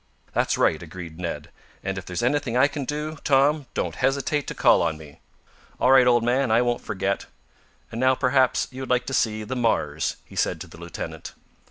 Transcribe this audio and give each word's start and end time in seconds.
"That's 0.33 0.57
right!" 0.57 0.81
agreed 0.81 1.19
Ned. 1.19 1.51
"And, 1.83 1.95
if 1.95 2.07
there's 2.07 2.23
anything 2.23 2.57
I 2.57 2.67
can 2.67 2.85
do, 2.85 3.19
Tom, 3.23 3.67
don't 3.75 3.97
hesitate 3.97 4.47
to 4.47 4.55
call 4.55 4.81
on 4.81 4.97
me." 4.97 5.19
"All 5.79 5.91
right, 5.91 6.07
old 6.07 6.23
man. 6.23 6.49
I 6.49 6.63
won't 6.63 6.81
forget. 6.81 7.27
And 7.91 8.01
now, 8.01 8.15
perhaps, 8.15 8.67
you 8.71 8.81
would 8.81 8.89
like 8.89 9.05
to 9.05 9.13
see 9.13 9.43
the 9.43 9.55
Mars," 9.55 10.15
he 10.25 10.35
said 10.35 10.59
to 10.61 10.67
the 10.67 10.79
lieutenant. 10.79 11.35